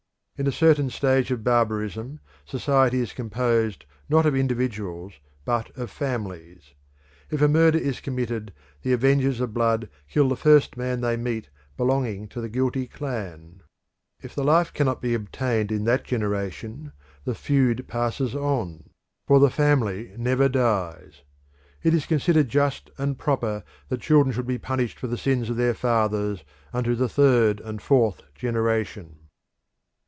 [0.37, 5.13] In a certain stage of barbarism society is composed not of individuals
[5.45, 6.73] but of families.
[7.29, 8.51] If a murder is committed
[8.81, 13.61] the avengers of blood kill the first man they meet belonging to the guilty clan.
[14.23, 16.91] If the life cannot be obtained in that generation
[17.23, 18.89] the feud passes on,
[19.27, 21.21] for the family never dies.
[21.83, 25.55] It is considered just and proper that children should be punished for the sins of
[25.57, 26.43] their fathers
[26.73, 29.17] unto the third and fourth generation.